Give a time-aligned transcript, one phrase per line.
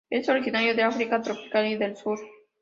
[0.09, 2.17] Es originario de África tropical y del sur.